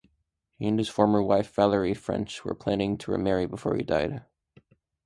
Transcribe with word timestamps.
He 0.57 0.67
and 0.67 0.79
his 0.79 0.89
former 0.89 1.21
wife 1.21 1.53
Valerie 1.53 1.93
French 1.93 2.43
were 2.43 2.55
planning 2.55 2.97
to 2.97 3.11
remarry 3.11 3.45
before 3.45 3.75
he 3.75 3.83
died. 3.83 4.23